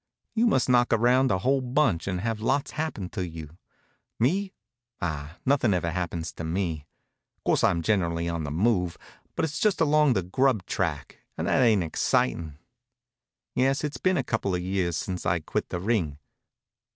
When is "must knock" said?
0.47-0.91